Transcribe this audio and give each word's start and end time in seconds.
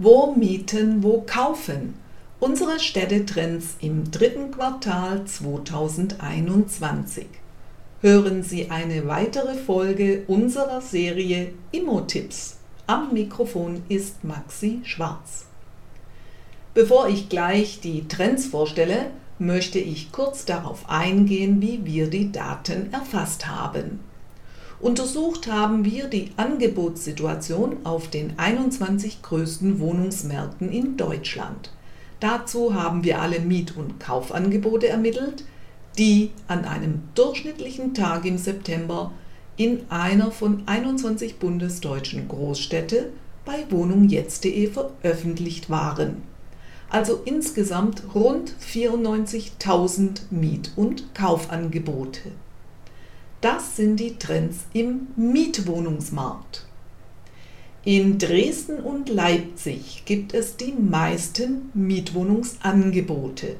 Wo 0.00 0.32
mieten, 0.32 1.02
wo 1.02 1.22
kaufen? 1.22 1.94
Unsere 2.38 2.78
Städtetrends 2.78 3.78
im 3.80 4.12
dritten 4.12 4.52
Quartal 4.52 5.24
2021. 5.24 7.26
Hören 8.00 8.44
Sie 8.44 8.70
eine 8.70 9.08
weitere 9.08 9.54
Folge 9.54 10.22
unserer 10.28 10.82
Serie 10.82 11.50
Immo-Tipps. 11.72 12.58
Am 12.86 13.12
Mikrofon 13.12 13.82
ist 13.88 14.22
Maxi 14.22 14.82
Schwarz. 14.84 15.46
Bevor 16.74 17.08
ich 17.08 17.28
gleich 17.28 17.80
die 17.80 18.06
Trends 18.06 18.46
vorstelle, 18.46 19.10
möchte 19.40 19.80
ich 19.80 20.12
kurz 20.12 20.44
darauf 20.44 20.88
eingehen, 20.88 21.60
wie 21.60 21.84
wir 21.84 22.08
die 22.08 22.30
Daten 22.30 22.92
erfasst 22.92 23.48
haben. 23.48 23.98
Untersucht 24.80 25.50
haben 25.50 25.84
wir 25.84 26.06
die 26.06 26.30
Angebotssituation 26.36 27.78
auf 27.82 28.08
den 28.10 28.38
21 28.38 29.22
größten 29.22 29.80
Wohnungsmärkten 29.80 30.70
in 30.70 30.96
Deutschland. 30.96 31.72
Dazu 32.20 32.74
haben 32.74 33.02
wir 33.02 33.20
alle 33.20 33.40
Miet- 33.40 33.76
und 33.76 33.98
Kaufangebote 33.98 34.88
ermittelt, 34.88 35.44
die 35.98 36.30
an 36.46 36.64
einem 36.64 37.02
durchschnittlichen 37.16 37.92
Tag 37.92 38.24
im 38.24 38.38
September 38.38 39.10
in 39.56 39.80
einer 39.88 40.30
von 40.30 40.62
21 40.66 41.40
bundesdeutschen 41.40 42.28
Großstädte 42.28 43.10
bei 43.44 43.64
wohnungjetzt.de 43.70 44.70
veröffentlicht 44.70 45.70
waren. 45.70 46.22
Also 46.88 47.20
insgesamt 47.24 48.02
rund 48.14 48.54
94.000 48.60 50.20
Miet- 50.30 50.70
und 50.76 51.14
Kaufangebote. 51.14 52.30
Das 53.40 53.76
sind 53.76 54.00
die 54.00 54.16
Trends 54.16 54.66
im 54.72 55.08
Mietwohnungsmarkt. 55.14 56.66
In 57.84 58.18
Dresden 58.18 58.80
und 58.80 59.08
Leipzig 59.08 60.02
gibt 60.04 60.34
es 60.34 60.56
die 60.56 60.72
meisten 60.72 61.70
Mietwohnungsangebote. 61.72 63.54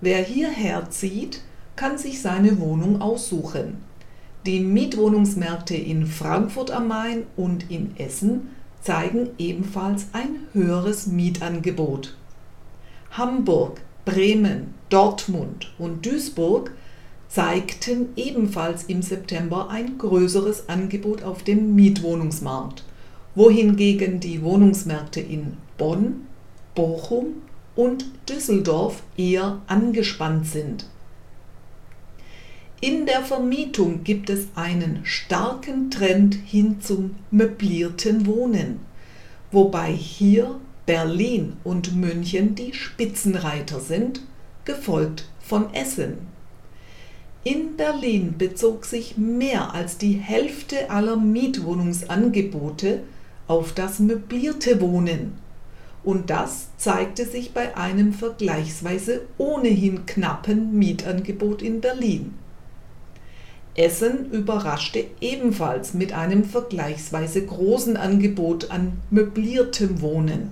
Wer 0.00 0.22
hierher 0.24 0.90
zieht, 0.90 1.42
kann 1.76 1.98
sich 1.98 2.20
seine 2.20 2.58
Wohnung 2.58 3.00
aussuchen. 3.00 3.78
Die 4.44 4.58
Mietwohnungsmärkte 4.58 5.76
in 5.76 6.06
Frankfurt 6.06 6.72
am 6.72 6.88
Main 6.88 7.22
und 7.36 7.70
in 7.70 7.96
Essen 7.98 8.50
zeigen 8.82 9.30
ebenfalls 9.38 10.06
ein 10.12 10.48
höheres 10.52 11.06
Mietangebot. 11.06 12.16
Hamburg, 13.12 13.80
Bremen, 14.04 14.74
Dortmund 14.88 15.72
und 15.78 16.04
Duisburg 16.04 16.72
zeigten 17.28 18.08
ebenfalls 18.16 18.84
im 18.84 19.02
September 19.02 19.68
ein 19.70 19.98
größeres 19.98 20.68
Angebot 20.68 21.22
auf 21.22 21.42
dem 21.42 21.74
Mietwohnungsmarkt, 21.74 22.84
wohingegen 23.34 24.20
die 24.20 24.42
Wohnungsmärkte 24.42 25.20
in 25.20 25.56
Bonn, 25.76 26.26
Bochum 26.74 27.42
und 27.74 28.06
Düsseldorf 28.28 29.02
eher 29.16 29.60
angespannt 29.66 30.46
sind. 30.46 30.86
In 32.80 33.06
der 33.06 33.22
Vermietung 33.22 34.04
gibt 34.04 34.28
es 34.28 34.48
einen 34.54 35.00
starken 35.04 35.90
Trend 35.90 36.34
hin 36.34 36.80
zum 36.80 37.16
möblierten 37.30 38.26
Wohnen, 38.26 38.80
wobei 39.50 39.92
hier 39.92 40.60
Berlin 40.84 41.54
und 41.64 41.96
München 41.96 42.54
die 42.54 42.74
Spitzenreiter 42.74 43.80
sind, 43.80 44.20
gefolgt 44.64 45.28
von 45.40 45.72
Essen. 45.74 46.18
In 47.46 47.76
Berlin 47.76 48.34
bezog 48.36 48.84
sich 48.84 49.16
mehr 49.18 49.72
als 49.72 49.98
die 49.98 50.14
Hälfte 50.14 50.90
aller 50.90 51.14
Mietwohnungsangebote 51.14 53.04
auf 53.46 53.72
das 53.72 54.00
möblierte 54.00 54.80
Wohnen. 54.80 55.34
Und 56.02 56.28
das 56.28 56.70
zeigte 56.76 57.24
sich 57.24 57.52
bei 57.52 57.76
einem 57.76 58.12
vergleichsweise 58.12 59.20
ohnehin 59.38 60.06
knappen 60.06 60.76
Mietangebot 60.76 61.62
in 61.62 61.80
Berlin. 61.80 62.34
Essen 63.76 64.32
überraschte 64.32 65.04
ebenfalls 65.20 65.94
mit 65.94 66.14
einem 66.14 66.42
vergleichsweise 66.42 67.46
großen 67.46 67.96
Angebot 67.96 68.72
an 68.72 69.00
möbliertem 69.10 70.00
Wohnen. 70.00 70.50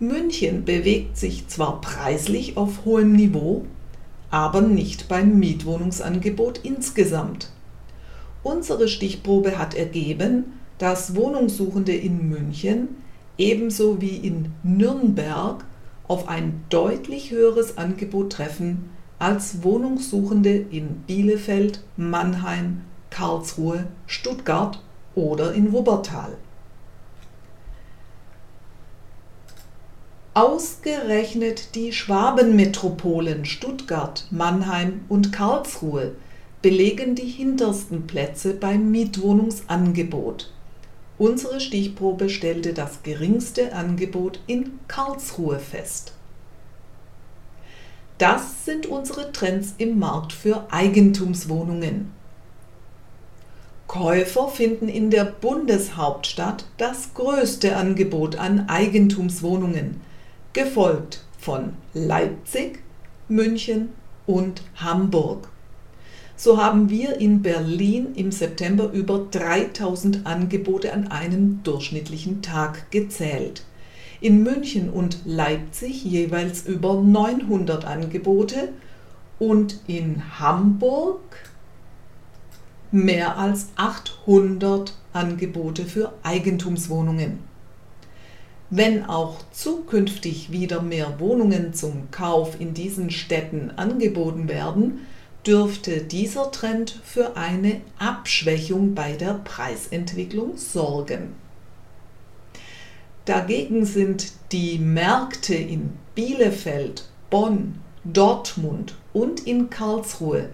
München 0.00 0.64
bewegt 0.64 1.18
sich 1.18 1.48
zwar 1.48 1.82
preislich 1.82 2.56
auf 2.56 2.86
hohem 2.86 3.12
Niveau, 3.12 3.66
aber 4.30 4.60
nicht 4.60 5.08
beim 5.08 5.38
Mietwohnungsangebot 5.38 6.60
insgesamt. 6.62 7.50
Unsere 8.42 8.88
Stichprobe 8.88 9.58
hat 9.58 9.74
ergeben, 9.74 10.60
dass 10.78 11.14
Wohnungssuchende 11.16 11.94
in 11.94 12.28
München 12.28 12.88
ebenso 13.36 14.00
wie 14.00 14.16
in 14.16 14.52
Nürnberg 14.62 15.64
auf 16.06 16.28
ein 16.28 16.64
deutlich 16.70 17.30
höheres 17.30 17.78
Angebot 17.78 18.32
treffen 18.32 18.90
als 19.18 19.62
Wohnungssuchende 19.62 20.50
in 20.50 21.02
Bielefeld, 21.06 21.82
Mannheim, 21.96 22.82
Karlsruhe, 23.10 23.86
Stuttgart 24.06 24.82
oder 25.14 25.52
in 25.52 25.72
Wuppertal. 25.72 26.36
Ausgerechnet 30.38 31.74
die 31.74 31.92
Schwabenmetropolen 31.92 33.44
Stuttgart, 33.44 34.24
Mannheim 34.30 35.00
und 35.08 35.32
Karlsruhe 35.32 36.12
belegen 36.62 37.16
die 37.16 37.26
hintersten 37.26 38.06
Plätze 38.06 38.54
beim 38.54 38.92
Mietwohnungsangebot. 38.92 40.52
Unsere 41.18 41.58
Stichprobe 41.58 42.28
stellte 42.28 42.72
das 42.72 43.02
geringste 43.02 43.72
Angebot 43.72 44.38
in 44.46 44.78
Karlsruhe 44.86 45.58
fest. 45.58 46.12
Das 48.18 48.64
sind 48.64 48.86
unsere 48.86 49.32
Trends 49.32 49.74
im 49.78 49.98
Markt 49.98 50.32
für 50.32 50.68
Eigentumswohnungen. 50.70 52.12
Käufer 53.88 54.46
finden 54.46 54.88
in 54.88 55.10
der 55.10 55.24
Bundeshauptstadt 55.24 56.66
das 56.76 57.12
größte 57.14 57.74
Angebot 57.74 58.36
an 58.36 58.68
Eigentumswohnungen 58.68 60.06
gefolgt 60.58 61.20
von 61.38 61.74
Leipzig, 61.94 62.80
München 63.28 63.90
und 64.26 64.62
Hamburg. 64.74 65.50
So 66.34 66.60
haben 66.60 66.90
wir 66.90 67.20
in 67.20 67.42
Berlin 67.42 68.08
im 68.16 68.32
September 68.32 68.90
über 68.90 69.24
3000 69.30 70.26
Angebote 70.26 70.92
an 70.92 71.12
einem 71.12 71.62
durchschnittlichen 71.62 72.42
Tag 72.42 72.90
gezählt. 72.90 73.62
In 74.20 74.42
München 74.42 74.90
und 74.90 75.18
Leipzig 75.24 76.02
jeweils 76.02 76.66
über 76.66 76.94
900 76.94 77.84
Angebote 77.84 78.70
und 79.38 79.78
in 79.86 80.40
Hamburg 80.40 81.20
mehr 82.90 83.38
als 83.38 83.68
800 83.76 84.92
Angebote 85.12 85.84
für 85.84 86.14
Eigentumswohnungen. 86.24 87.47
Wenn 88.70 89.06
auch 89.06 89.36
zukünftig 89.50 90.52
wieder 90.52 90.82
mehr 90.82 91.18
Wohnungen 91.20 91.72
zum 91.72 92.10
Kauf 92.10 92.60
in 92.60 92.74
diesen 92.74 93.10
Städten 93.10 93.70
angeboten 93.76 94.48
werden, 94.48 95.06
dürfte 95.46 96.02
dieser 96.02 96.50
Trend 96.50 97.00
für 97.02 97.36
eine 97.36 97.80
Abschwächung 97.98 98.94
bei 98.94 99.12
der 99.12 99.40
Preisentwicklung 99.44 100.58
sorgen. 100.58 101.34
Dagegen 103.24 103.86
sind 103.86 104.32
die 104.52 104.78
Märkte 104.78 105.54
in 105.54 105.90
Bielefeld, 106.14 107.08
Bonn, 107.30 107.78
Dortmund 108.04 108.94
und 109.12 109.46
in 109.46 109.70
Karlsruhe 109.70 110.50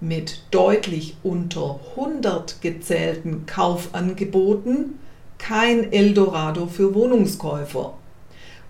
mit 0.00 0.42
deutlich 0.50 1.16
unter 1.22 1.80
100 1.96 2.60
gezählten 2.60 3.46
Kaufangeboten 3.46 4.98
kein 5.44 5.92
Eldorado 5.92 6.66
für 6.66 6.94
Wohnungskäufer, 6.94 7.92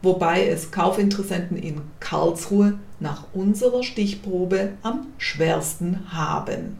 wobei 0.02 0.49
es 0.49 0.72
Kaufinteressenten 0.72 1.56
in 1.56 1.82
Karlsruhe 2.00 2.81
nach 2.99 3.26
unserer 3.32 3.84
Stichprobe 3.84 4.70
am 4.82 5.06
schwersten 5.16 6.00
haben. 6.12 6.78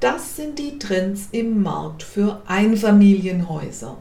Das 0.00 0.34
sind 0.34 0.58
die 0.58 0.78
Trends 0.78 1.28
im 1.30 1.62
Markt 1.62 2.02
für 2.02 2.40
Einfamilienhäuser. 2.46 3.98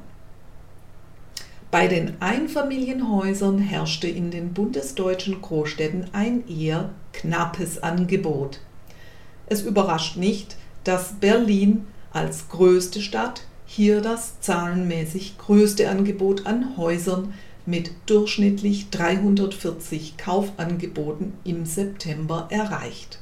Bei 1.72 1.88
den 1.90 2.22
Einfamilienhäusern 2.22 3.58
herrschte 3.58 4.08
in 4.08 4.32
den 4.32 4.54
bundesdeutschen 4.54 5.42
Großstädten 5.42 6.06
ein 6.14 6.48
eher 6.48 6.92
knappes 7.12 7.84
Angebot. 7.84 8.62
Es 9.48 9.62
überrascht 9.64 10.16
nicht, 10.16 10.56
dass 10.86 11.20
Berlin 11.20 11.86
als 12.12 12.50
größte 12.50 13.02
Stadt 13.02 13.44
hier 13.66 14.02
das 14.02 14.40
zahlenmäßig 14.42 15.38
größte 15.38 15.90
Angebot 15.90 16.46
an 16.46 16.76
Häusern 16.78 17.34
mit 17.66 17.92
durchschnittlich 18.08 18.90
340 18.90 20.18
Kaufangeboten 20.18 21.34
im 21.44 21.66
September 21.66 22.48
erreicht. 22.50 23.20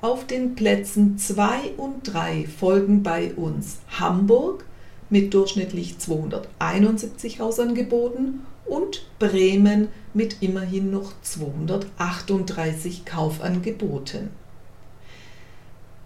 Auf 0.00 0.26
den 0.26 0.54
Plätzen 0.54 1.18
2 1.18 1.72
und 1.76 2.02
3 2.04 2.46
folgen 2.46 3.02
bei 3.02 3.34
uns 3.34 3.78
Hamburg 3.98 4.64
mit 5.10 5.34
durchschnittlich 5.34 5.98
271 5.98 7.40
Hausangeboten 7.40 8.40
und 8.64 9.06
Bremen 9.18 9.88
mit 10.14 10.36
immerhin 10.40 10.90
noch 10.90 11.12
238 11.22 13.04
Kaufangeboten. 13.04 14.30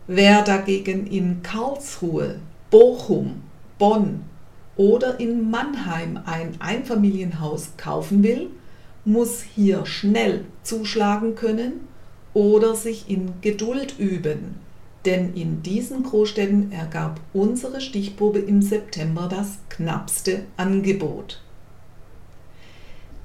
Wer 0.08 0.42
dagegen 0.42 1.08
in 1.08 1.42
Karlsruhe, 1.42 2.38
Bochum, 2.70 3.42
Bonn 3.78 4.22
oder 4.76 5.18
in 5.18 5.50
Mannheim 5.50 6.20
ein 6.26 6.54
Einfamilienhaus 6.60 7.70
kaufen 7.76 8.22
will, 8.22 8.50
muss 9.04 9.42
hier 9.42 9.84
schnell 9.84 10.44
zuschlagen 10.62 11.34
können 11.34 11.88
oder 12.34 12.76
sich 12.76 13.10
in 13.10 13.32
Geduld 13.40 13.98
üben, 13.98 14.56
denn 15.06 15.34
in 15.34 15.62
diesen 15.62 16.04
Großstädten 16.04 16.70
ergab 16.70 17.20
unsere 17.32 17.80
Stichprobe 17.80 18.38
im 18.38 18.62
September 18.62 19.28
das 19.28 19.58
knappste 19.70 20.42
Angebot. 20.56 21.40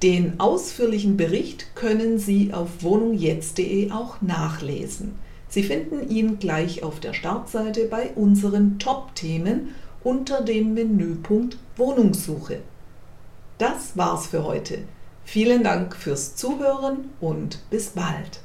Den 0.02 0.40
ausführlichen 0.40 1.16
Bericht 1.16 1.76
können 1.76 2.18
Sie 2.18 2.52
auf 2.52 2.82
wohnungjetzt.de 2.82 3.92
auch 3.92 4.20
nachlesen. 4.20 5.12
Sie 5.52 5.64
finden 5.64 6.08
ihn 6.08 6.38
gleich 6.38 6.82
auf 6.82 6.98
der 6.98 7.12
Startseite 7.12 7.84
bei 7.84 8.12
unseren 8.14 8.78
Top-Themen 8.78 9.74
unter 10.02 10.40
dem 10.40 10.72
Menüpunkt 10.72 11.58
Wohnungssuche. 11.76 12.60
Das 13.58 13.94
war's 13.94 14.28
für 14.28 14.44
heute. 14.44 14.78
Vielen 15.24 15.62
Dank 15.62 15.94
fürs 15.94 16.36
Zuhören 16.36 17.10
und 17.20 17.58
bis 17.68 17.90
bald. 17.90 18.40